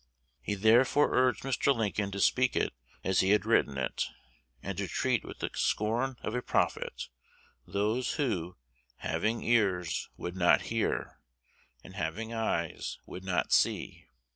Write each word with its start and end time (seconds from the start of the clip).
He 0.41 0.55
therefore 0.55 1.13
urged 1.15 1.43
Mr. 1.43 1.75
Lincoln 1.75 2.09
to 2.09 2.19
speak 2.19 2.55
it 2.55 2.73
as 3.03 3.19
he 3.19 3.29
had 3.29 3.45
written 3.45 3.77
it, 3.77 4.05
and 4.63 4.75
to 4.79 4.87
treat 4.87 5.23
with 5.23 5.37
the 5.37 5.51
scorn 5.53 6.15
of 6.23 6.33
a 6.33 6.41
prophet 6.41 7.07
those 7.67 8.13
who, 8.13 8.57
having 8.95 9.43
ears, 9.43 10.09
would 10.17 10.35
not 10.35 10.61
hear, 10.73 11.19
and, 11.83 11.93
having 11.93 12.33
eyes, 12.33 12.97
would 13.05 13.23
not 13.23 13.53
see. 13.53 14.07